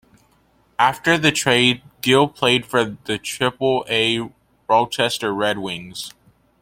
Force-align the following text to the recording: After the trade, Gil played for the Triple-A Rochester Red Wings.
After 0.79 1.15
the 1.15 1.31
trade, 1.31 1.83
Gil 2.01 2.27
played 2.27 2.65
for 2.65 2.97
the 3.03 3.19
Triple-A 3.19 4.31
Rochester 4.67 5.31
Red 5.31 5.59
Wings. 5.59 6.09